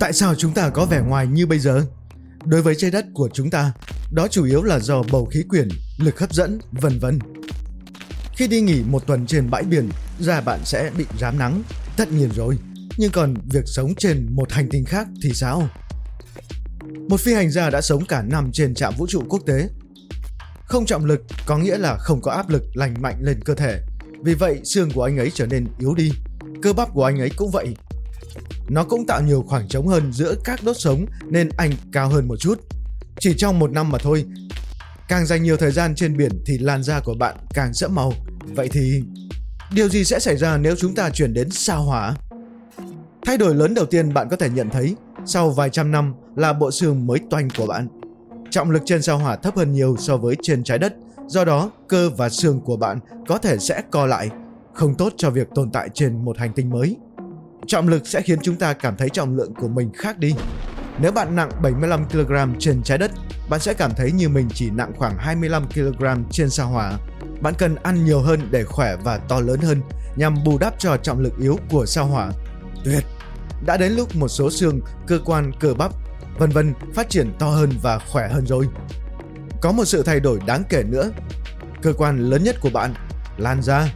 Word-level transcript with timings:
Tại 0.00 0.12
sao 0.12 0.34
chúng 0.34 0.54
ta 0.54 0.70
có 0.70 0.86
vẻ 0.86 1.00
ngoài 1.00 1.26
như 1.26 1.46
bây 1.46 1.58
giờ? 1.58 1.82
Đối 2.44 2.62
với 2.62 2.74
trái 2.74 2.90
đất 2.90 3.04
của 3.14 3.28
chúng 3.32 3.50
ta, 3.50 3.72
đó 4.12 4.28
chủ 4.30 4.44
yếu 4.44 4.62
là 4.62 4.78
do 4.78 5.02
bầu 5.12 5.26
khí 5.26 5.42
quyển, 5.48 5.68
lực 5.98 6.20
hấp 6.20 6.32
dẫn, 6.32 6.58
vân 6.72 6.98
vân. 6.98 7.18
Khi 8.36 8.48
đi 8.48 8.60
nghỉ 8.60 8.82
một 8.86 9.06
tuần 9.06 9.26
trên 9.26 9.50
bãi 9.50 9.62
biển, 9.62 9.88
da 10.20 10.40
bạn 10.40 10.60
sẽ 10.64 10.90
bị 10.96 11.04
rám 11.18 11.38
nắng, 11.38 11.62
tất 11.96 12.12
nhiên 12.12 12.30
rồi. 12.34 12.58
Nhưng 12.96 13.10
còn 13.12 13.34
việc 13.50 13.64
sống 13.66 13.94
trên 13.94 14.26
một 14.30 14.52
hành 14.52 14.68
tinh 14.70 14.84
khác 14.84 15.08
thì 15.22 15.30
sao? 15.34 15.68
Một 17.08 17.20
phi 17.20 17.34
hành 17.34 17.50
gia 17.50 17.70
đã 17.70 17.80
sống 17.80 18.04
cả 18.04 18.22
năm 18.22 18.50
trên 18.52 18.74
trạm 18.74 18.94
vũ 18.96 19.06
trụ 19.06 19.22
quốc 19.28 19.42
tế. 19.46 19.68
Không 20.64 20.86
trọng 20.86 21.04
lực 21.04 21.20
có 21.46 21.58
nghĩa 21.58 21.78
là 21.78 21.96
không 21.96 22.20
có 22.20 22.32
áp 22.32 22.48
lực 22.48 22.62
lành 22.74 23.02
mạnh 23.02 23.16
lên 23.20 23.40
cơ 23.44 23.54
thể. 23.54 23.80
Vì 24.24 24.34
vậy, 24.34 24.60
xương 24.64 24.90
của 24.90 25.02
anh 25.02 25.18
ấy 25.18 25.30
trở 25.34 25.46
nên 25.46 25.66
yếu 25.78 25.94
đi. 25.94 26.12
Cơ 26.62 26.72
bắp 26.72 26.88
của 26.94 27.04
anh 27.04 27.20
ấy 27.20 27.30
cũng 27.36 27.50
vậy. 27.50 27.76
Nó 28.70 28.84
cũng 28.84 29.06
tạo 29.06 29.22
nhiều 29.22 29.44
khoảng 29.48 29.68
trống 29.68 29.88
hơn 29.88 30.12
giữa 30.12 30.34
các 30.44 30.60
đốt 30.64 30.76
sống 30.78 31.06
nên 31.24 31.48
anh 31.56 31.70
cao 31.92 32.08
hơn 32.08 32.28
một 32.28 32.36
chút. 32.36 32.60
Chỉ 33.18 33.34
trong 33.36 33.58
một 33.58 33.70
năm 33.70 33.90
mà 33.90 33.98
thôi, 33.98 34.24
càng 35.08 35.26
dành 35.26 35.42
nhiều 35.42 35.56
thời 35.56 35.70
gian 35.70 35.94
trên 35.94 36.16
biển 36.16 36.30
thì 36.46 36.58
làn 36.58 36.82
da 36.82 37.00
của 37.00 37.14
bạn 37.14 37.36
càng 37.54 37.74
sẫm 37.74 37.94
màu. 37.94 38.12
Vậy 38.54 38.68
thì 38.72 39.02
điều 39.72 39.88
gì 39.88 40.04
sẽ 40.04 40.18
xảy 40.20 40.36
ra 40.36 40.56
nếu 40.56 40.76
chúng 40.76 40.94
ta 40.94 41.10
chuyển 41.10 41.34
đến 41.34 41.50
sao 41.50 41.82
hỏa? 41.82 42.14
Thay 43.26 43.38
đổi 43.38 43.54
lớn 43.54 43.74
đầu 43.74 43.86
tiên 43.86 44.14
bạn 44.14 44.28
có 44.28 44.36
thể 44.36 44.48
nhận 44.48 44.70
thấy 44.70 44.96
sau 45.26 45.50
vài 45.50 45.70
trăm 45.70 45.90
năm 45.90 46.14
là 46.36 46.52
bộ 46.52 46.70
xương 46.70 47.06
mới 47.06 47.18
toanh 47.30 47.48
của 47.56 47.66
bạn. 47.66 47.88
Trọng 48.50 48.70
lực 48.70 48.82
trên 48.86 49.02
sao 49.02 49.18
hỏa 49.18 49.36
thấp 49.36 49.56
hơn 49.56 49.72
nhiều 49.72 49.96
so 49.98 50.16
với 50.16 50.36
trên 50.42 50.64
trái 50.64 50.78
đất, 50.78 50.94
do 51.26 51.44
đó 51.44 51.70
cơ 51.88 52.10
và 52.10 52.28
xương 52.28 52.60
của 52.60 52.76
bạn 52.76 52.98
có 53.28 53.38
thể 53.38 53.58
sẽ 53.58 53.82
co 53.90 54.06
lại, 54.06 54.30
không 54.74 54.94
tốt 54.94 55.12
cho 55.16 55.30
việc 55.30 55.48
tồn 55.54 55.70
tại 55.70 55.88
trên 55.94 56.24
một 56.24 56.38
hành 56.38 56.52
tinh 56.52 56.70
mới. 56.70 56.96
Trọng 57.66 57.88
lực 57.88 58.06
sẽ 58.06 58.22
khiến 58.22 58.38
chúng 58.42 58.56
ta 58.56 58.72
cảm 58.72 58.96
thấy 58.96 59.08
trọng 59.08 59.36
lượng 59.36 59.54
của 59.54 59.68
mình 59.68 59.90
khác 59.94 60.18
đi. 60.18 60.34
Nếu 61.00 61.12
bạn 61.12 61.36
nặng 61.36 61.50
75 61.62 62.08
kg 62.08 62.34
trên 62.58 62.82
trái 62.82 62.98
đất, 62.98 63.10
bạn 63.50 63.60
sẽ 63.60 63.74
cảm 63.74 63.90
thấy 63.96 64.12
như 64.12 64.28
mình 64.28 64.48
chỉ 64.54 64.70
nặng 64.70 64.92
khoảng 64.96 65.16
25 65.18 65.68
kg 65.74 66.04
trên 66.30 66.50
sao 66.50 66.68
hỏa. 66.68 66.98
Bạn 67.40 67.54
cần 67.58 67.74
ăn 67.74 68.04
nhiều 68.04 68.20
hơn 68.20 68.40
để 68.50 68.64
khỏe 68.64 68.96
và 69.04 69.18
to 69.18 69.40
lớn 69.40 69.60
hơn 69.60 69.80
nhằm 70.16 70.44
bù 70.44 70.58
đắp 70.58 70.74
cho 70.78 70.96
trọng 70.96 71.20
lực 71.20 71.32
yếu 71.38 71.58
của 71.70 71.86
sao 71.86 72.06
hỏa. 72.06 72.30
Tuyệt! 72.84 73.04
Đã 73.66 73.76
đến 73.76 73.92
lúc 73.92 74.16
một 74.16 74.28
số 74.28 74.50
xương, 74.50 74.80
cơ 75.06 75.18
quan, 75.24 75.52
cơ 75.60 75.74
bắp, 75.74 75.90
vân 76.38 76.50
vân 76.50 76.74
phát 76.94 77.10
triển 77.10 77.32
to 77.38 77.46
hơn 77.46 77.70
và 77.82 77.98
khỏe 77.98 78.28
hơn 78.28 78.46
rồi. 78.46 78.68
Có 79.60 79.72
một 79.72 79.84
sự 79.84 80.02
thay 80.02 80.20
đổi 80.20 80.38
đáng 80.46 80.62
kể 80.68 80.82
nữa. 80.82 81.10
Cơ 81.82 81.92
quan 81.92 82.30
lớn 82.30 82.44
nhất 82.44 82.56
của 82.60 82.70
bạn, 82.70 82.94
lan 83.38 83.62
da. 83.62 83.88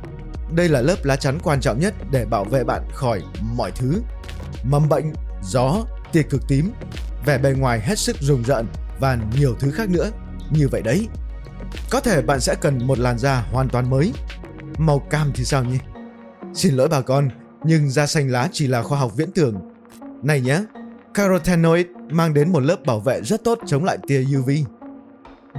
Đây 0.51 0.69
là 0.69 0.81
lớp 0.81 0.97
lá 1.05 1.17
chắn 1.17 1.39
quan 1.43 1.61
trọng 1.61 1.81
nhất 1.81 1.95
để 2.11 2.25
bảo 2.25 2.45
vệ 2.45 2.65
bạn 2.65 2.83
khỏi 2.93 3.23
mọi 3.57 3.71
thứ. 3.71 4.03
Mầm 4.65 4.89
bệnh, 4.89 5.13
gió, 5.43 5.85
tia 6.13 6.23
cực 6.23 6.49
tím, 6.49 6.73
vẻ 7.27 7.39
bề 7.39 7.53
ngoài 7.53 7.81
hết 7.81 7.99
sức 7.99 8.17
rùng 8.21 8.43
rợn 8.45 8.67
và 9.01 9.19
nhiều 9.39 9.55
thứ 9.61 9.71
khác 9.71 9.91
nữa. 9.91 10.11
Như 10.51 10.69
vậy 10.69 10.83
đấy. 10.83 11.09
Có 11.91 12.01
thể 12.01 12.23
bạn 12.23 12.41
sẽ 12.41 12.55
cần 12.61 12.87
một 12.87 12.99
làn 12.99 13.19
da 13.19 13.45
hoàn 13.53 13.69
toàn 13.69 13.91
mới. 13.91 14.13
Màu 14.79 14.99
cam 14.99 15.31
thì 15.35 15.45
sao 15.45 15.65
nhỉ? 15.65 15.79
Xin 16.55 16.75
lỗi 16.75 16.89
bà 16.89 17.01
con, 17.01 17.29
nhưng 17.65 17.91
da 17.91 18.07
xanh 18.07 18.31
lá 18.31 18.49
chỉ 18.53 18.67
là 18.67 18.83
khoa 18.83 18.99
học 18.99 19.17
viễn 19.17 19.33
tưởng. 19.33 19.55
Này 20.23 20.41
nhé, 20.41 20.61
carotenoid 21.15 21.87
mang 22.11 22.35
đến 22.35 22.53
một 22.53 22.61
lớp 22.61 22.77
bảo 22.87 23.01
vệ 23.01 23.23
rất 23.23 23.45
tốt 23.45 23.59
chống 23.67 23.85
lại 23.85 23.99
tia 24.07 24.25
UV. 24.39 24.51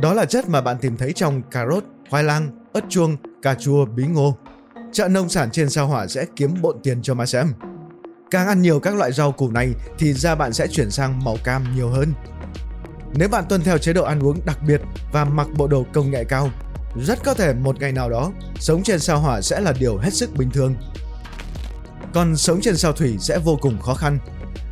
Đó 0.02 0.14
là 0.14 0.26
chất 0.26 0.50
mà 0.50 0.62
bạn 0.62 0.78
tìm 0.82 0.98
thấy 0.98 1.14
trong 1.14 1.42
cà 1.52 1.66
rốt, 1.70 1.84
khoai 2.10 2.24
lang, 2.24 2.50
ớt 2.74 2.82
chuông, 2.90 3.18
cà 3.42 3.56
chua, 3.56 3.86
bí 3.86 4.04
ngô. 4.08 4.38
Chợ 4.94 5.08
nông 5.08 5.30
sản 5.30 5.52
trên 5.52 5.70
sao 5.70 5.88
hỏa 5.88 6.08
sẽ 6.08 6.26
kiếm 6.36 6.54
bộn 6.62 6.78
tiền 6.84 7.02
cho 7.02 7.14
mà 7.14 7.26
xem. 7.26 7.54
Càng 8.32 8.48
ăn 8.48 8.62
nhiều 8.62 8.80
các 8.80 8.96
loại 8.96 9.12
rau 9.12 9.32
củ 9.32 9.52
này 9.52 9.74
thì 9.98 10.14
da 10.14 10.36
bạn 10.36 10.54
sẽ 10.54 10.68
chuyển 10.68 10.92
sang 10.92 11.24
màu 11.24 11.38
cam 11.44 11.76
nhiều 11.76 11.90
hơn. 11.90 12.14
Nếu 13.14 13.30
bạn 13.30 13.44
tuân 13.50 13.62
theo 13.62 13.78
chế 13.78 13.94
độ 13.94 14.04
ăn 14.04 14.20
uống 14.20 14.40
đặc 14.46 14.58
biệt 14.68 14.82
và 15.12 15.26
mặc 15.26 15.48
bộ 15.58 15.68
đồ 15.68 15.86
công 15.94 16.12
nghệ 16.12 16.24
cao, 16.24 16.50
rất 17.06 17.24
có 17.24 17.34
thể 17.34 17.54
một 17.54 17.80
ngày 17.80 17.92
nào 17.92 18.10
đó 18.10 18.32
sống 18.60 18.84
trên 18.84 19.00
sao 19.00 19.20
hỏa 19.20 19.42
sẽ 19.42 19.60
là 19.60 19.74
điều 19.80 19.98
hết 19.98 20.14
sức 20.14 20.30
bình 20.38 20.50
thường. 20.52 20.76
Còn 22.14 22.38
sống 22.38 22.62
trên 22.62 22.78
sao 22.78 22.94
thủy 22.94 23.16
sẽ 23.20 23.40
vô 23.40 23.58
cùng 23.62 23.82
khó 23.82 23.94
khăn. 23.94 24.20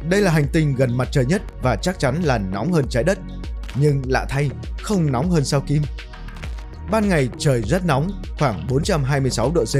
Đây 0.09 0.21
là 0.21 0.31
hành 0.31 0.47
tinh 0.53 0.75
gần 0.75 0.97
mặt 0.97 1.07
trời 1.11 1.25
nhất 1.25 1.41
và 1.61 1.75
chắc 1.75 1.99
chắn 1.99 2.21
là 2.23 2.37
nóng 2.37 2.71
hơn 2.73 2.85
trái 2.89 3.03
đất. 3.03 3.19
Nhưng 3.75 4.01
lạ 4.07 4.25
thay, 4.29 4.49
không 4.81 5.11
nóng 5.11 5.29
hơn 5.29 5.45
sao 5.45 5.61
kim. 5.61 5.81
Ban 6.91 7.09
ngày 7.09 7.29
trời 7.37 7.61
rất 7.61 7.85
nóng, 7.85 8.09
khoảng 8.39 8.67
426 8.69 9.51
độ 9.55 9.63
C, 9.65 9.75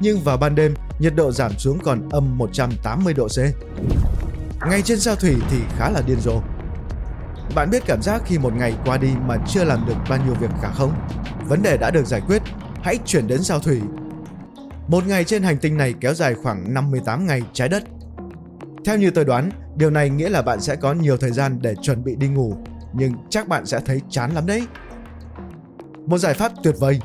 nhưng 0.00 0.20
vào 0.20 0.36
ban 0.36 0.54
đêm 0.54 0.74
nhiệt 0.98 1.14
độ 1.16 1.32
giảm 1.32 1.58
xuống 1.58 1.78
còn 1.84 2.08
âm 2.08 2.38
180 2.38 3.14
độ 3.14 3.28
C. 3.28 3.38
Ngày 4.68 4.82
trên 4.82 5.00
sao 5.00 5.16
thủy 5.16 5.36
thì 5.50 5.58
khá 5.78 5.90
là 5.90 6.02
điên 6.06 6.20
rồ. 6.20 6.40
Bạn 7.54 7.70
biết 7.70 7.82
cảm 7.86 8.02
giác 8.02 8.22
khi 8.26 8.38
một 8.38 8.54
ngày 8.56 8.74
qua 8.84 8.96
đi 8.96 9.08
mà 9.26 9.36
chưa 9.48 9.64
làm 9.64 9.86
được 9.86 9.96
bao 10.08 10.18
nhiêu 10.24 10.34
việc 10.34 10.50
cả 10.62 10.72
không? 10.74 10.92
Vấn 11.48 11.62
đề 11.62 11.76
đã 11.76 11.90
được 11.90 12.06
giải 12.06 12.20
quyết, 12.26 12.42
hãy 12.82 12.98
chuyển 13.06 13.26
đến 13.26 13.42
sao 13.42 13.60
thủy. 13.60 13.80
Một 14.88 15.06
ngày 15.06 15.24
trên 15.24 15.42
hành 15.42 15.58
tinh 15.58 15.76
này 15.76 15.94
kéo 16.00 16.14
dài 16.14 16.34
khoảng 16.34 16.74
58 16.74 17.26
ngày 17.26 17.42
trái 17.52 17.68
đất. 17.68 17.82
Theo 18.84 18.98
như 18.98 19.10
tôi 19.10 19.24
đoán, 19.24 19.50
điều 19.76 19.90
này 19.90 20.10
nghĩa 20.10 20.28
là 20.28 20.42
bạn 20.42 20.60
sẽ 20.60 20.76
có 20.76 20.92
nhiều 20.92 21.16
thời 21.16 21.30
gian 21.30 21.58
để 21.62 21.74
chuẩn 21.82 22.04
bị 22.04 22.16
đi 22.16 22.28
ngủ, 22.28 22.56
nhưng 22.92 23.12
chắc 23.30 23.48
bạn 23.48 23.66
sẽ 23.66 23.80
thấy 23.86 24.00
chán 24.10 24.34
lắm 24.34 24.46
đấy. 24.46 24.66
Một 26.10 26.18
giải 26.18 26.34
pháp 26.34 26.52
tuyệt 26.62 26.74
vời. 26.78 27.00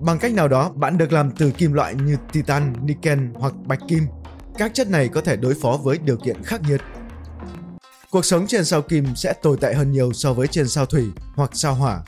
Bằng 0.00 0.18
cách 0.18 0.32
nào 0.32 0.48
đó, 0.48 0.70
bạn 0.74 0.98
được 0.98 1.12
làm 1.12 1.30
từ 1.30 1.50
kim 1.50 1.72
loại 1.72 1.94
như 1.94 2.16
titan, 2.32 2.72
nickel 2.82 3.18
hoặc 3.34 3.54
bạch 3.66 3.78
kim. 3.88 4.06
Các 4.58 4.74
chất 4.74 4.90
này 4.90 5.08
có 5.08 5.20
thể 5.20 5.36
đối 5.36 5.54
phó 5.54 5.78
với 5.82 5.98
điều 5.98 6.16
kiện 6.16 6.42
khắc 6.42 6.62
nghiệt. 6.62 6.80
Cuộc 8.10 8.24
sống 8.24 8.46
trên 8.46 8.64
sao 8.64 8.82
kim 8.82 9.16
sẽ 9.16 9.32
tồi 9.42 9.56
tệ 9.60 9.74
hơn 9.74 9.92
nhiều 9.92 10.12
so 10.12 10.32
với 10.32 10.46
trên 10.46 10.68
sao 10.68 10.86
thủy 10.86 11.04
hoặc 11.34 11.50
sao 11.54 11.74
hỏa. 11.74 12.00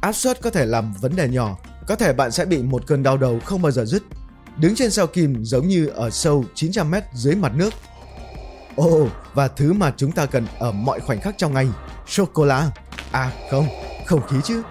Áp 0.00 0.12
suất 0.12 0.42
có 0.42 0.50
thể 0.50 0.66
làm 0.66 0.92
vấn 1.00 1.16
đề 1.16 1.28
nhỏ, 1.28 1.58
có 1.86 1.96
thể 1.96 2.12
bạn 2.12 2.30
sẽ 2.30 2.44
bị 2.44 2.62
một 2.62 2.86
cơn 2.86 3.02
đau 3.02 3.16
đầu 3.16 3.40
không 3.44 3.62
bao 3.62 3.72
giờ 3.72 3.84
dứt. 3.84 4.02
Đứng 4.56 4.74
trên 4.74 4.90
sao 4.90 5.06
kim 5.06 5.44
giống 5.44 5.68
như 5.68 5.86
ở 5.86 6.10
sâu 6.10 6.44
900 6.54 6.90
mét 6.90 7.04
dưới 7.14 7.34
mặt 7.34 7.52
nước. 7.56 7.74
Ồ, 8.76 9.02
oh, 9.02 9.10
và 9.34 9.48
thứ 9.48 9.72
mà 9.72 9.92
chúng 9.96 10.12
ta 10.12 10.26
cần 10.26 10.46
ở 10.58 10.72
mọi 10.72 11.00
khoảnh 11.00 11.20
khắc 11.20 11.38
trong 11.38 11.54
ngày, 11.54 11.68
sô-cô-la. 12.08 12.70
À 13.12 13.32
không, 13.50 13.66
không 14.06 14.26
khí 14.28 14.36
chứ. 14.44 14.62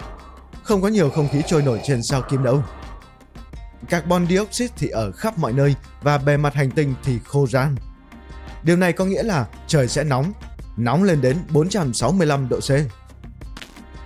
Không 0.64 0.82
có 0.82 0.88
nhiều 0.88 1.10
không 1.10 1.28
khí 1.28 1.42
trôi 1.46 1.62
nổi 1.62 1.80
trên 1.84 2.02
sao 2.02 2.22
kim 2.22 2.42
đâu. 2.42 2.62
Carbon 3.88 4.26
dioxide 4.26 4.74
thì 4.76 4.88
ở 4.88 5.12
khắp 5.12 5.38
mọi 5.38 5.52
nơi 5.52 5.74
và 6.02 6.18
bề 6.18 6.36
mặt 6.36 6.54
hành 6.54 6.70
tinh 6.70 6.94
thì 7.04 7.18
khô 7.24 7.46
ran. 7.46 7.76
Điều 8.62 8.76
này 8.76 8.92
có 8.92 9.04
nghĩa 9.04 9.22
là 9.22 9.46
trời 9.66 9.88
sẽ 9.88 10.04
nóng, 10.04 10.32
nóng 10.76 11.02
lên 11.02 11.20
đến 11.20 11.36
465 11.50 12.48
độ 12.48 12.60
C. 12.60 12.70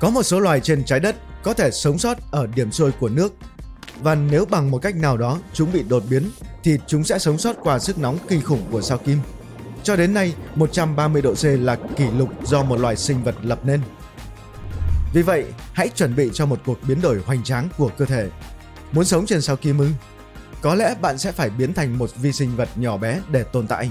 Có 0.01 0.11
một 0.11 0.23
số 0.23 0.41
loài 0.41 0.61
trên 0.61 0.85
trái 0.85 1.01
đất 1.01 1.17
có 1.43 1.55
thể 1.55 1.71
sống 1.71 1.99
sót 1.99 2.19
ở 2.31 2.47
điểm 2.47 2.73
sôi 2.73 2.93
của 2.93 3.09
nước 3.09 3.33
và 4.03 4.15
nếu 4.15 4.45
bằng 4.45 4.71
một 4.71 4.79
cách 4.83 4.97
nào 4.97 5.17
đó 5.17 5.39
chúng 5.53 5.73
bị 5.73 5.83
đột 5.89 6.03
biến 6.11 6.31
thì 6.65 6.79
chúng 6.87 7.05
sẽ 7.05 7.19
sống 7.19 7.39
sót 7.39 7.57
qua 7.63 7.79
sức 7.79 7.99
nóng 7.99 8.19
kinh 8.29 8.43
khủng 8.43 8.63
của 8.71 8.83
sao 8.83 8.99
kim. 8.99 9.19
Cho 9.83 9.97
đến 9.97 10.15
nay, 10.15 10.35
130 10.55 11.23
độ 11.23 11.35
C 11.35 11.45
là 11.45 11.77
kỷ 11.97 12.05
lục 12.19 12.29
do 12.45 12.63
một 12.63 12.81
loài 12.81 12.97
sinh 12.97 13.25
vật 13.25 13.35
lập 13.43 13.59
nên. 13.65 13.81
Vì 15.13 15.23
vậy, 15.23 15.45
hãy 15.73 15.89
chuẩn 15.89 16.17
bị 16.17 16.31
cho 16.33 16.47
một 16.47 16.61
cuộc 16.67 16.79
biến 16.89 17.01
đổi 17.01 17.23
hoành 17.27 17.45
tráng 17.45 17.69
của 17.79 17.91
cơ 17.99 18.05
thể. 18.05 18.31
Muốn 18.93 19.05
sống 19.05 19.27
trên 19.27 19.43
sao 19.43 19.57
kim 19.57 19.79
ư? 19.79 19.89
Có 20.63 20.75
lẽ 20.75 20.95
bạn 21.01 21.19
sẽ 21.19 21.33
phải 21.33 21.51
biến 21.51 21.75
thành 21.75 21.99
một 21.99 22.11
vi 22.17 22.33
sinh 22.33 22.57
vật 22.57 22.69
nhỏ 22.77 22.97
bé 22.97 23.21
để 23.31 23.45
tồn 23.45 23.67
tại. 23.67 23.91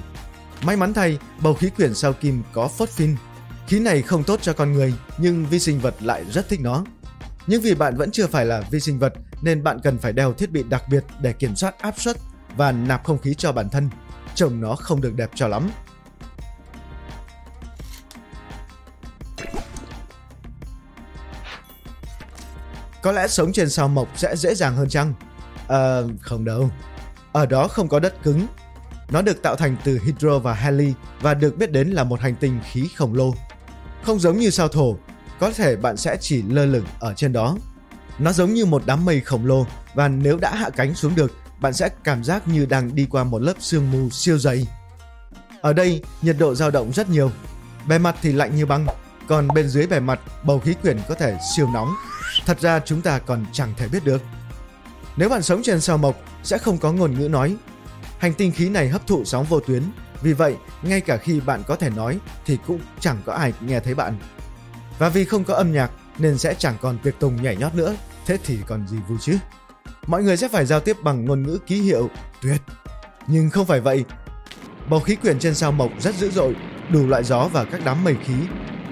May 0.64 0.78
mắn 0.78 0.94
thay, 0.94 1.20
bầu 1.42 1.54
khí 1.54 1.70
quyển 1.70 1.94
sao 1.94 2.14
kim 2.14 2.44
có 2.54 2.68
phosphin. 2.68 3.16
Khí 3.68 3.80
này 3.80 4.02
không 4.02 4.24
tốt 4.24 4.40
cho 4.42 4.54
con 4.54 4.74
người, 4.74 4.94
nhưng 5.18 5.46
vi 5.46 5.60
sinh 5.60 5.80
vật 5.80 5.96
lại 6.02 6.26
rất 6.32 6.50
thích 6.50 6.60
nó. 6.62 6.84
Nhưng 7.48 7.62
vì 7.62 7.76
bạn 7.76 7.98
vẫn 7.98 8.12
chưa 8.12 8.28
phải 8.28 8.46
là 8.46 8.62
vi 8.72 8.80
sinh 8.80 9.00
vật 9.00 9.14
nên 9.42 9.64
bạn 9.64 9.80
cần 9.84 9.98
phải 9.98 10.14
đeo 10.14 10.34
thiết 10.34 10.52
bị 10.52 10.64
đặc 10.64 10.84
biệt 10.90 11.04
để 11.22 11.34
kiểm 11.34 11.56
soát 11.56 11.80
áp 11.80 11.94
suất 11.98 12.18
và 12.58 12.72
nạp 12.72 13.04
không 13.04 13.18
khí 13.18 13.34
cho 13.34 13.52
bản 13.52 13.70
thân. 13.70 13.90
Trông 14.36 14.62
nó 14.62 14.76
không 14.76 15.02
được 15.02 15.14
đẹp 15.16 15.30
cho 15.36 15.48
lắm. 15.48 15.70
Có 23.08 23.14
lẽ 23.14 23.28
sống 23.28 23.54
trên 23.54 23.70
sao 23.70 23.88
mộc 23.88 24.08
sẽ 24.16 24.36
dễ 24.36 24.56
dàng 24.56 24.76
hơn 24.76 24.90
chăng? 24.90 25.14
Ờ, 25.68 26.02
à, 26.02 26.08
không 26.22 26.46
đâu. 26.46 26.70
Ở 27.32 27.46
đó 27.46 27.68
không 27.68 27.88
có 27.88 28.00
đất 28.00 28.24
cứng. 28.24 28.48
Nó 29.10 29.22
được 29.22 29.42
tạo 29.42 29.56
thành 29.56 29.76
từ 29.84 30.00
hydro 30.06 30.40
và 30.40 30.54
heli 30.54 30.94
và 31.22 31.34
được 31.34 31.58
biết 31.58 31.72
đến 31.72 31.90
là 31.90 32.04
một 32.04 32.20
hành 32.20 32.36
tinh 32.36 32.60
khí 32.72 32.88
khổng 32.96 33.14
lồ. 33.14 33.34
Không 34.04 34.20
giống 34.20 34.38
như 34.38 34.50
sao 34.50 34.68
thổ, 34.68 34.98
có 35.40 35.52
thể 35.52 35.76
bạn 35.76 35.98
sẽ 35.98 36.18
chỉ 36.22 36.42
lơ 36.42 36.66
lửng 36.66 36.86
ở 37.00 37.14
trên 37.14 37.34
đó. 37.34 37.58
Nó 38.20 38.34
giống 38.34 38.54
như 38.54 38.66
một 38.66 38.84
đám 38.86 39.06
mây 39.06 39.22
khổng 39.22 39.46
lồ 39.46 39.66
và 39.94 40.08
nếu 40.08 40.38
đã 40.38 40.56
hạ 40.56 40.70
cánh 40.70 40.96
xuống 40.96 41.16
được, 41.16 41.32
bạn 41.60 41.74
sẽ 41.74 41.90
cảm 42.04 42.24
giác 42.24 42.48
như 42.48 42.66
đang 42.66 42.96
đi 42.96 43.08
qua 43.10 43.24
một 43.24 43.42
lớp 43.42 43.56
sương 43.60 43.92
mù 43.92 44.10
siêu 44.10 44.38
dày. 44.38 44.68
Ở 45.62 45.74
đây, 45.74 46.04
nhiệt 46.22 46.36
độ 46.40 46.56
dao 46.56 46.72
động 46.72 46.92
rất 46.94 47.10
nhiều. 47.10 47.32
Bề 47.88 47.98
mặt 47.98 48.16
thì 48.22 48.34
lạnh 48.34 48.56
như 48.56 48.66
băng, 48.66 48.86
còn 49.28 49.48
bên 49.48 49.68
dưới 49.68 49.88
bề 49.88 50.00
mặt, 50.00 50.20
bầu 50.44 50.60
khí 50.60 50.74
quyển 50.82 51.00
có 51.10 51.16
thể 51.16 51.38
siêu 51.56 51.68
nóng. 51.74 51.96
Thật 52.46 52.60
ra 52.62 52.80
chúng 52.86 53.02
ta 53.02 53.20
còn 53.20 53.46
chẳng 53.52 53.74
thể 53.78 53.88
biết 53.88 54.06
được. 54.06 54.22
Nếu 55.18 55.30
bạn 55.30 55.42
sống 55.42 55.62
trên 55.64 55.82
sao 55.82 55.98
mộc, 55.98 56.16
sẽ 56.44 56.58
không 56.58 56.78
có 56.78 56.92
ngôn 56.92 57.14
ngữ 57.14 57.28
nói. 57.30 57.56
Hành 58.20 58.34
tinh 58.34 58.52
khí 58.52 58.70
này 58.70 58.90
hấp 58.90 59.08
thụ 59.08 59.26
sóng 59.26 59.46
vô 59.46 59.60
tuyến, 59.60 59.84
Vì 60.22 60.34
vậy, 60.34 60.56
ngay 60.82 61.02
cả 61.02 61.18
khi 61.18 61.40
bạn 61.40 61.64
có 61.68 61.76
thể 61.76 61.90
nói 61.90 62.20
thì 62.46 62.58
cũng 62.68 62.80
chẳng 63.00 63.22
có 63.26 63.34
ai 63.34 63.54
nghe 63.62 63.80
thấy 63.80 63.96
bạn. 63.96 64.18
Và 65.00 65.10
vì 65.10 65.26
không 65.26 65.44
có 65.44 65.54
âm 65.54 65.72
nhạc 65.72 65.92
nên 66.18 66.38
sẽ 66.38 66.54
chẳng 66.58 66.78
còn 66.82 66.98
tiệc 66.98 67.20
tùng 67.20 67.44
nhảy 67.44 67.56
nhót 67.56 67.76
nữa, 67.76 67.96
thế 68.26 68.38
thì 68.46 68.58
còn 68.68 68.88
gì 68.88 68.98
vui 69.08 69.18
chứ? 69.22 69.38
Mọi 70.08 70.24
người 70.24 70.38
sẽ 70.38 70.48
phải 70.48 70.66
giao 70.66 70.80
tiếp 70.80 70.98
bằng 71.04 71.26
ngôn 71.26 71.44
ngữ 71.44 71.58
ký 71.68 71.82
hiệu, 71.82 72.10
tuyệt. 72.42 72.62
Nhưng 73.28 73.50
không 73.50 73.66
phải 73.66 73.82
vậy. 73.82 74.06
Bầu 74.90 75.00
khí 75.00 75.16
quyển 75.16 75.40
trên 75.40 75.56
sao 75.56 75.72
mộc 75.72 75.92
rất 76.00 76.16
dữ 76.16 76.32
dội, 76.32 76.56
đủ 76.90 77.08
loại 77.08 77.24
gió 77.24 77.50
và 77.54 77.66
các 77.66 77.82
đám 77.86 78.04
mây 78.04 78.16
khí. 78.26 78.34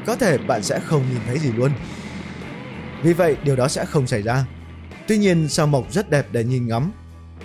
Có 0.05 0.15
thể 0.15 0.37
bạn 0.37 0.63
sẽ 0.63 0.79
không 0.79 1.03
nhìn 1.09 1.21
thấy 1.27 1.39
gì 1.39 1.51
luôn. 1.51 1.71
Vì 3.03 3.13
vậy, 3.13 3.37
điều 3.43 3.55
đó 3.55 3.67
sẽ 3.67 3.85
không 3.85 4.07
xảy 4.07 4.21
ra. 4.21 4.45
Tuy 5.07 5.17
nhiên, 5.17 5.49
sao 5.49 5.67
mộc 5.67 5.91
rất 5.91 6.09
đẹp 6.09 6.27
để 6.31 6.43
nhìn 6.43 6.67
ngắm. 6.67 6.91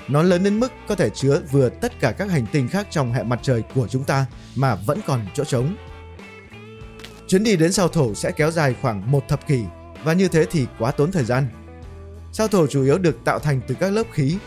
Nó 0.09 0.23
lớn 0.23 0.45
đến 0.45 0.61
mức 0.61 0.73
có 0.89 0.95
thể 0.95 1.11
chứa 1.11 1.41
vừa 1.51 1.69
tất 1.69 2.01
cả 2.01 2.13
các 2.13 2.31
hành 2.31 2.47
tinh 2.53 2.69
khác 2.69 2.87
trong 2.91 3.13
hệ 3.13 3.23
mặt 3.23 3.39
trời 3.43 3.63
của 3.75 3.89
chúng 3.89 4.05
ta 4.05 4.27
mà 4.57 4.75
vẫn 4.75 5.01
còn 5.07 5.21
chỗ 5.35 5.45
trống. 5.45 5.77
Chuyến 7.29 7.45
đi 7.45 7.57
đến 7.57 7.73
sao 7.73 7.89
thổ 7.89 8.15
sẽ 8.15 8.31
kéo 8.31 8.51
dài 8.51 8.75
khoảng 8.83 9.11
một 9.11 9.29
thập 9.29 9.47
kỷ 9.47 9.63
và 10.05 10.13
như 10.13 10.29
thế 10.29 10.47
thì 10.51 10.67
quá 10.79 10.91
tốn 10.91 11.13
thời 11.13 11.25
gian. 11.25 11.49
Sao 12.33 12.49
thổ 12.49 12.67
chủ 12.67 12.83
yếu 12.83 12.99
được 12.99 13.25
tạo 13.25 13.39
thành 13.39 13.61
từ 13.67 13.75
các 13.75 13.93
lớp 13.93 14.07
khí. 14.13 14.39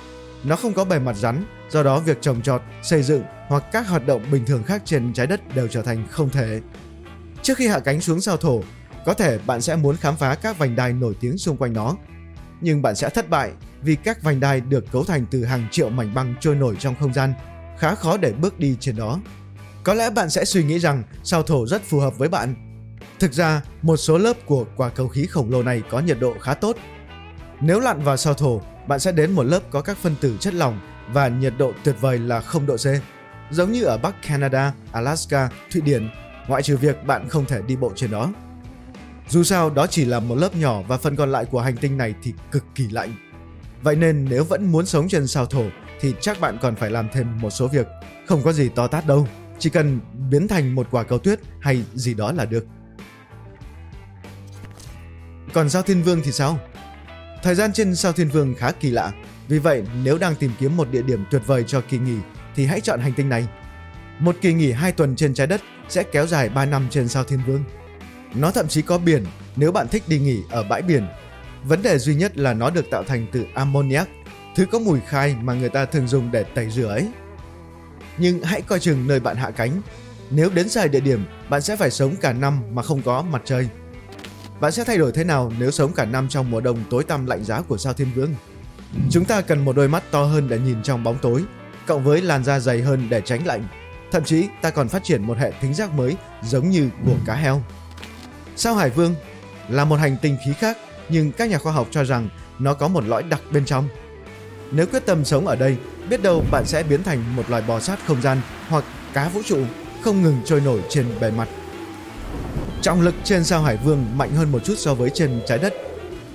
Nó 0.44 0.56
không 0.56 0.74
có 0.74 0.86
bề 0.86 1.00
mặt 1.00 1.14
rắn, 1.14 1.46
do 1.70 1.84
đó 1.84 2.00
việc 2.00 2.22
trồng 2.22 2.42
trọt, 2.42 2.62
xây 2.84 3.04
dựng 3.04 3.24
hoặc 3.48 3.64
các 3.72 3.88
hoạt 3.88 4.08
động 4.08 4.22
bình 4.32 4.46
thường 4.46 4.64
khác 4.64 4.82
trên 4.86 5.14
trái 5.14 5.28
đất 5.28 5.56
đều 5.56 5.68
trở 5.68 5.82
thành 5.82 6.08
không 6.10 6.30
thể. 6.30 6.62
Trước 7.44 7.58
khi 7.58 7.68
hạ 7.68 7.80
cánh 7.80 8.02
xuống 8.02 8.22
sao 8.22 8.38
thổ, 8.38 8.62
có 9.06 9.14
thể 9.14 9.40
bạn 9.46 9.62
sẽ 9.62 9.76
muốn 9.76 9.98
khám 9.98 10.16
phá 10.16 10.36
các 10.36 10.58
vành 10.58 10.76
đai 10.76 10.94
nổi 10.94 11.16
tiếng 11.20 11.38
xung 11.38 11.58
quanh 11.58 11.74
nó. 11.74 11.96
Nhưng 12.62 12.82
bạn 12.82 12.96
sẽ 12.96 13.10
thất 13.10 13.30
bại 13.30 13.52
vì 13.82 13.96
các 13.96 14.24
vành 14.24 14.40
đai 14.40 14.62
được 14.62 14.92
cấu 14.92 15.04
thành 15.04 15.26
từ 15.32 15.46
hàng 15.46 15.68
triệu 15.72 15.90
mảnh 15.90 16.14
băng 16.14 16.36
trôi 16.40 16.56
nổi 16.56 16.76
trong 16.80 16.96
không 17.00 17.14
gian, 17.14 17.34
khá 17.80 17.96
khó 17.96 18.18
để 18.18 18.32
bước 18.32 18.60
đi 18.60 18.78
trên 18.80 18.96
đó. 18.96 19.20
Có 19.84 19.94
lẽ 19.94 20.10
bạn 20.10 20.30
sẽ 20.30 20.46
suy 20.46 20.64
nghĩ 20.64 20.80
rằng 20.80 21.04
sao 21.24 21.44
thổ 21.44 21.68
rất 21.68 21.82
phù 21.84 22.00
hợp 22.00 22.18
với 22.18 22.30
bạn. 22.30 22.56
Thực 23.20 23.34
ra, 23.34 23.62
một 23.82 23.98
số 23.98 24.18
lớp 24.18 24.38
của 24.46 24.66
quả 24.78 24.90
cầu 24.90 25.08
khí 25.08 25.26
khổng 25.26 25.52
lồ 25.52 25.64
này 25.64 25.84
có 25.90 26.00
nhiệt 26.00 26.18
độ 26.20 26.34
khá 26.42 26.54
tốt. 26.54 26.78
Nếu 27.62 27.80
lặn 27.80 28.02
vào 28.02 28.18
sao 28.18 28.34
thổ, 28.34 28.62
bạn 28.88 29.00
sẽ 29.00 29.12
đến 29.12 29.32
một 29.32 29.44
lớp 29.44 29.60
có 29.72 29.82
các 29.82 29.98
phân 29.98 30.16
tử 30.22 30.38
chất 30.40 30.54
lỏng 30.54 30.80
và 31.12 31.28
nhiệt 31.28 31.54
độ 31.58 31.72
tuyệt 31.84 31.96
vời 32.02 32.20
là 32.20 32.42
0 32.42 32.66
độ 32.66 32.78
C. 32.78 32.86
Giống 33.52 33.72
như 33.72 33.84
ở 33.84 33.98
Bắc 33.98 34.16
Canada, 34.28 34.74
Alaska, 34.92 35.50
Thụy 35.72 35.82
Điển, 35.82 36.10
ngoại 36.48 36.62
trừ 36.62 36.78
việc 36.78 37.06
bạn 37.06 37.30
không 37.30 37.46
thể 37.46 37.62
đi 37.68 37.76
bộ 37.76 37.92
trên 37.96 38.12
đó. 38.12 38.30
Dù 39.30 39.44
sao 39.44 39.70
đó 39.70 39.88
chỉ 39.88 40.06
là 40.06 40.20
một 40.20 40.36
lớp 40.36 40.56
nhỏ 40.56 40.82
và 40.88 40.98
phần 40.98 41.16
còn 41.16 41.32
lại 41.32 41.46
của 41.46 41.62
hành 41.62 41.78
tinh 41.78 41.98
này 41.98 42.16
thì 42.24 42.34
cực 42.52 42.66
kỳ 42.76 42.88
lạnh. 42.90 43.14
Vậy 43.82 43.96
nên 43.96 44.26
nếu 44.30 44.44
vẫn 44.44 44.72
muốn 44.72 44.86
sống 44.86 45.08
trên 45.10 45.28
sao 45.28 45.46
thổ 45.46 45.64
thì 46.02 46.16
chắc 46.22 46.40
bạn 46.40 46.58
còn 46.62 46.76
phải 46.76 46.90
làm 46.92 47.08
thêm 47.14 47.42
một 47.42 47.50
số 47.50 47.68
việc. 47.68 47.88
Không 48.28 48.42
có 48.44 48.54
gì 48.54 48.70
to 48.70 48.88
tát 48.88 49.08
đâu, 49.08 49.28
chỉ 49.60 49.70
cần 49.70 50.00
biến 50.30 50.48
thành 50.48 50.76
một 50.76 50.88
quả 50.92 51.04
cầu 51.04 51.20
tuyết 51.20 51.40
hay 51.60 51.84
gì 51.94 52.14
đó 52.14 52.32
là 52.32 52.46
được. 52.46 52.66
Còn 55.54 55.70
sao 55.70 55.82
thiên 55.82 56.04
vương 56.04 56.22
thì 56.24 56.32
sao? 56.32 56.60
Thời 57.44 57.56
gian 57.56 57.74
trên 57.74 57.96
sao 57.96 58.14
thiên 58.14 58.30
vương 58.30 58.56
khá 58.56 58.72
kỳ 58.72 58.90
lạ, 58.90 59.12
vì 59.48 59.60
vậy 59.60 59.84
nếu 60.04 60.18
đang 60.18 60.36
tìm 60.36 60.52
kiếm 60.60 60.78
một 60.78 60.92
địa 60.92 61.02
điểm 61.02 61.26
tuyệt 61.32 61.42
vời 61.46 61.64
cho 61.68 61.82
kỳ 61.90 61.98
nghỉ 61.98 62.18
thì 62.56 62.66
hãy 62.66 62.82
chọn 62.82 63.00
hành 63.00 63.14
tinh 63.14 63.30
này. 63.30 63.48
Một 64.20 64.36
kỳ 64.42 64.54
nghỉ 64.54 64.72
2 64.72 64.92
tuần 64.92 65.16
trên 65.16 65.34
trái 65.34 65.48
đất 65.48 65.62
sẽ 65.90 66.04
kéo 66.04 66.28
dài 66.28 66.50
3 66.50 66.66
năm 66.66 66.88
trên 66.90 67.08
sao 67.08 67.24
thiên 67.24 67.40
vương. 67.48 67.64
Nó 68.36 68.52
thậm 68.52 68.68
chí 68.68 68.82
có 68.82 68.98
biển 68.98 69.26
nếu 69.56 69.72
bạn 69.72 69.88
thích 69.88 70.04
đi 70.08 70.20
nghỉ 70.20 70.40
ở 70.50 70.64
bãi 70.64 70.82
biển. 70.82 71.08
Vấn 71.64 71.82
đề 71.82 71.98
duy 71.98 72.16
nhất 72.16 72.38
là 72.38 72.54
nó 72.54 72.70
được 72.70 72.90
tạo 72.92 73.04
thành 73.04 73.28
từ 73.32 73.46
ammoniac, 73.54 74.08
thứ 74.56 74.66
có 74.66 74.80
mùi 74.80 75.00
khai 75.00 75.36
mà 75.42 75.54
người 75.54 75.70
ta 75.70 75.86
thường 75.86 76.08
dùng 76.08 76.32
để 76.32 76.44
tẩy 76.44 76.70
rửa 76.70 76.88
ấy. 76.88 77.08
Nhưng 78.18 78.44
hãy 78.44 78.62
coi 78.62 78.80
chừng 78.80 79.08
nơi 79.08 79.20
bạn 79.20 79.36
hạ 79.36 79.52
cánh. 79.52 79.82
Nếu 80.30 80.50
đến 80.50 80.70
sai 80.70 80.90
địa 80.90 81.00
điểm, 81.00 81.26
bạn 81.50 81.62
sẽ 81.62 81.76
phải 81.76 81.92
sống 81.92 82.16
cả 82.22 82.34
năm 82.34 82.62
mà 82.74 82.82
không 82.82 83.02
có 83.02 83.22
mặt 83.22 83.42
trời. 83.46 83.68
Bạn 84.60 84.72
sẽ 84.72 84.84
thay 84.84 84.98
đổi 84.98 85.12
thế 85.12 85.24
nào 85.24 85.52
nếu 85.60 85.72
sống 85.72 85.94
cả 85.94 86.06
năm 86.06 86.28
trong 86.30 86.52
mùa 86.52 86.62
đông 86.62 86.84
tối 86.90 87.04
tăm 87.04 87.26
lạnh 87.26 87.44
giá 87.44 87.62
của 87.62 87.78
sao 87.78 87.94
thiên 87.94 88.08
vương? 88.16 88.36
Chúng 89.10 89.26
ta 89.26 89.42
cần 89.42 89.66
một 89.66 89.76
đôi 89.76 89.88
mắt 89.88 90.04
to 90.12 90.24
hơn 90.24 90.50
để 90.50 90.60
nhìn 90.60 90.84
trong 90.84 91.04
bóng 91.04 91.18
tối, 91.22 91.44
cộng 91.88 92.04
với 92.04 92.22
làn 92.22 92.44
da 92.44 92.60
dày 92.60 92.82
hơn 92.82 93.08
để 93.10 93.22
tránh 93.22 93.48
lạnh. 93.48 93.68
Thậm 94.14 94.24
chí 94.24 94.48
ta 94.62 94.70
còn 94.70 94.90
phát 94.90 95.04
triển 95.04 95.28
một 95.28 95.38
hệ 95.38 95.52
thính 95.62 95.74
giác 95.74 95.94
mới 95.94 96.16
giống 96.44 96.70
như 96.70 96.90
của 97.06 97.16
cá 97.26 97.36
heo. 97.36 97.62
Sao 98.56 98.76
Hải 98.76 98.90
Vương 98.90 99.16
là 99.70 99.86
một 99.86 99.96
hành 99.96 100.18
tinh 100.22 100.38
khí 100.46 100.54
khác 100.54 100.78
nhưng 101.10 101.32
các 101.32 101.50
nhà 101.50 101.58
khoa 101.58 101.74
học 101.74 101.88
cho 101.92 102.04
rằng 102.04 102.30
nó 102.60 102.74
có 102.74 102.88
một 102.88 103.04
lõi 103.04 103.24
đặc 103.24 103.42
bên 103.52 103.66
trong. 103.66 103.88
Nếu 104.72 104.86
quyết 104.86 105.06
tâm 105.06 105.26
sống 105.26 105.48
ở 105.48 105.56
đây, 105.56 105.78
biết 106.10 106.22
đâu 106.22 106.44
bạn 106.52 106.64
sẽ 106.66 106.84
biến 106.84 107.04
thành 107.04 107.36
một 107.36 107.50
loài 107.50 107.64
bò 107.68 107.80
sát 107.80 108.00
không 108.08 108.22
gian 108.22 108.42
hoặc 108.70 108.84
cá 109.14 109.30
vũ 109.30 109.42
trụ 109.46 109.60
không 110.02 110.22
ngừng 110.22 110.42
trôi 110.46 110.62
nổi 110.62 110.82
trên 110.90 111.06
bề 111.20 111.32
mặt. 111.32 111.48
Trọng 112.82 113.02
lực 113.02 113.16
trên 113.24 113.44
sao 113.44 113.62
Hải 113.62 113.78
Vương 113.78 114.06
mạnh 114.18 114.36
hơn 114.36 114.52
một 114.52 114.64
chút 114.64 114.76
so 114.78 114.94
với 114.94 115.10
trên 115.10 115.42
trái 115.48 115.58
đất. 115.58 115.74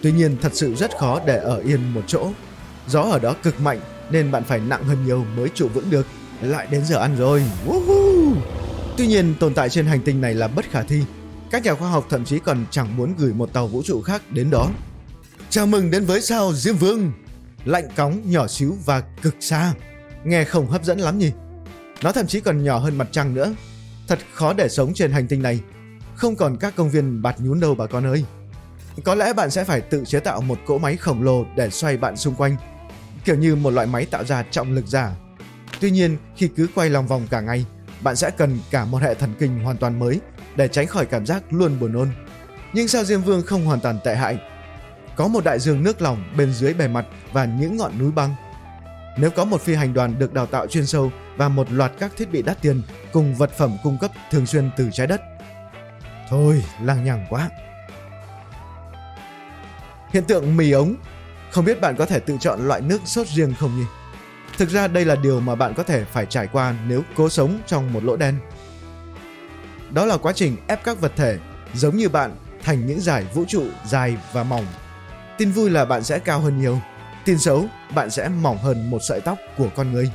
Tuy 0.03 0.13
nhiên 0.13 0.37
thật 0.43 0.53
sự 0.55 0.75
rất 0.75 0.99
khó 0.99 1.21
để 1.27 1.37
ở 1.39 1.59
yên 1.59 1.95
một 1.95 2.03
chỗ. 2.07 2.31
Gió 2.87 3.03
ở 3.03 3.19
đó 3.19 3.35
cực 3.43 3.61
mạnh 3.61 3.81
nên 4.11 4.31
bạn 4.31 4.45
phải 4.45 4.61
nặng 4.61 4.85
hơn 4.85 5.07
nhiều 5.07 5.25
mới 5.37 5.49
trụ 5.55 5.69
vững 5.69 5.91
được. 5.91 6.07
Lại 6.43 6.67
đến 6.71 6.85
giờ 6.85 6.99
ăn 6.99 7.17
rồi. 7.17 7.43
Woohoo! 7.67 8.35
Tuy 8.97 9.07
nhiên 9.07 9.35
tồn 9.41 9.55
tại 9.55 9.69
trên 9.69 9.87
hành 9.87 10.01
tinh 10.01 10.21
này 10.21 10.35
là 10.35 10.49
bất 10.49 10.65
khả 10.71 10.83
thi 10.83 11.03
các 11.51 11.65
nhà 11.65 11.75
khoa 11.75 11.91
học 11.91 12.07
thậm 12.11 12.25
chí 12.25 12.39
còn 12.39 12.65
chẳng 12.71 12.97
muốn 12.97 13.15
gửi 13.19 13.33
một 13.33 13.53
tàu 13.53 13.67
vũ 13.67 13.83
trụ 13.83 14.03
khác 14.03 14.23
đến 14.31 14.51
đó. 14.51 14.71
Chào 15.51 15.67
mừng 15.67 15.91
đến 15.91 16.05
với 16.05 16.21
sao 16.21 16.53
Diêm 16.53 16.77
Vương. 16.77 17.13
Lạnh 17.65 17.89
cóng, 17.97 18.31
nhỏ 18.31 18.47
xíu 18.47 18.77
và 18.85 19.01
cực 19.01 19.35
xa. 19.41 19.75
Nghe 20.25 20.45
không 20.45 20.67
hấp 20.67 20.85
dẫn 20.85 20.99
lắm 20.99 21.19
nhỉ? 21.19 21.31
Nó 22.03 22.13
thậm 22.13 22.27
chí 22.27 22.41
còn 22.41 22.65
nhỏ 22.65 22.79
hơn 22.79 22.99
mặt 22.99 23.09
trăng 23.13 23.35
nữa. 23.35 23.55
Thật 24.09 24.19
khó 24.33 24.53
để 24.53 24.69
sống 24.69 24.95
trên 24.95 25.13
hành 25.13 25.29
tinh 25.29 25.43
này. 25.43 25.61
Không 26.15 26.37
còn 26.37 26.57
các 26.57 26.77
công 26.77 26.91
viên 26.91 27.23
bạt 27.23 27.41
nhún 27.41 27.61
đâu 27.61 27.75
bà 27.75 27.87
con 27.87 28.07
ơi. 28.07 28.25
Có 29.05 29.15
lẽ 29.15 29.33
bạn 29.33 29.51
sẽ 29.51 29.65
phải 29.65 29.81
tự 29.81 30.05
chế 30.07 30.21
tạo 30.21 30.41
một 30.41 30.59
cỗ 30.67 30.79
máy 30.79 30.97
khổng 30.97 31.23
lồ 31.23 31.45
để 31.57 31.71
xoay 31.71 31.97
bạn 31.97 32.17
xung 32.17 32.35
quanh. 32.35 32.57
Kiểu 33.25 33.37
như 33.37 33.57
một 33.57 33.71
loại 33.71 33.87
máy 33.87 34.07
tạo 34.07 34.25
ra 34.25 34.45
trọng 34.51 34.73
lực 34.73 34.87
giả. 34.87 35.13
Tuy 35.81 35.91
nhiên, 35.91 36.17
khi 36.37 36.49
cứ 36.57 36.69
quay 36.75 36.91
lòng 36.91 37.07
vòng 37.07 37.27
cả 37.31 37.41
ngày, 37.41 37.67
bạn 38.01 38.17
sẽ 38.17 38.31
cần 38.31 38.59
cả 38.71 38.85
một 38.85 39.03
hệ 39.03 39.15
thần 39.15 39.35
kinh 39.39 39.59
hoàn 39.59 39.77
toàn 39.77 39.99
mới 39.99 40.21
để 40.57 40.69
tránh 40.69 40.87
khỏi 40.87 41.07
cảm 41.07 41.27
giác 41.27 41.43
luôn 41.51 41.81
buồn 41.81 41.93
nôn. 41.93 42.09
Nhưng 42.73 42.89
sao 42.89 43.05
Diêm 43.05 43.21
Vương 43.21 43.43
không 43.43 43.65
hoàn 43.65 43.81
toàn 43.81 43.99
tệ 44.05 44.15
hại. 44.15 44.39
Có 45.17 45.29
một 45.29 45.45
đại 45.45 45.59
dương 45.59 45.83
nước 45.83 46.03
lỏng 46.03 46.25
bên 46.37 46.53
dưới 46.53 46.75
bề 46.75 46.89
mặt 46.89 47.07
và 47.33 47.45
những 47.45 47.77
ngọn 47.77 47.99
núi 47.99 48.11
băng. 48.11 48.35
Nếu 49.19 49.31
có 49.31 49.45
một 49.45 49.61
phi 49.61 49.75
hành 49.75 49.95
đoàn 49.95 50.19
được 50.19 50.35
đào 50.35 50.47
tạo 50.47 50.67
chuyên 50.67 50.87
sâu 50.87 51.13
và 51.37 51.49
một 51.49 51.71
loạt 51.71 51.93
các 51.99 52.13
thiết 52.17 52.33
bị 52.33 52.43
đắt 52.43 52.63
tiền 52.63 52.83
cùng 53.13 53.35
vật 53.35 53.51
phẩm 53.59 53.77
cung 53.83 53.99
cấp 54.01 54.11
thường 54.31 54.47
xuyên 54.47 54.71
từ 54.77 54.89
trái 54.93 55.07
đất. 55.07 55.21
Thôi, 56.31 56.65
lằng 56.83 57.05
nhằng 57.05 57.27
quá. 57.31 57.51
Hiện 60.13 60.25
tượng 60.25 60.57
mì 60.57 60.71
ống. 60.71 60.95
Không 61.51 61.65
biết 61.65 61.81
bạn 61.81 61.97
có 61.97 62.07
thể 62.07 62.21
tự 62.21 62.37
chọn 62.41 62.69
loại 62.69 62.81
nước 62.81 63.01
sốt 63.05 63.27
riêng 63.27 63.55
không 63.59 63.79
nhỉ? 63.79 63.85
Thực 64.59 64.71
ra 64.71 64.89
đây 64.89 65.05
là 65.05 65.17
điều 65.17 65.41
mà 65.41 65.55
bạn 65.55 65.75
có 65.75 65.83
thể 65.83 66.05
phải 66.05 66.27
trải 66.27 66.47
qua 66.47 66.75
nếu 66.87 67.03
cố 67.17 67.29
sống 67.29 67.59
trong 67.67 67.93
một 67.93 68.05
lỗ 68.05 68.17
đen. 68.17 68.35
Đó 69.91 70.05
là 70.05 70.17
quá 70.17 70.33
trình 70.33 70.57
ép 70.67 70.85
các 70.85 71.01
vật 71.01 71.13
thể 71.17 71.39
giống 71.75 71.97
như 71.97 72.09
bạn 72.09 72.37
thành 72.63 72.87
những 72.87 73.01
giải 73.01 73.27
vũ 73.35 73.45
trụ 73.49 73.65
dài 73.87 74.17
và 74.33 74.43
mỏng. 74.43 74.67
Tin 75.39 75.51
vui 75.51 75.71
là 75.71 75.85
bạn 75.85 76.05
sẽ 76.05 76.19
cao 76.19 76.41
hơn 76.41 76.61
nhiều. 76.61 76.81
Tin 77.25 77.39
xấu, 77.39 77.67
bạn 77.95 78.11
sẽ 78.11 78.29
mỏng 78.29 78.59
hơn 78.59 78.91
một 78.91 78.99
sợi 79.09 79.21
tóc 79.21 79.39
của 79.57 79.69
con 79.77 79.93
người. 79.93 80.11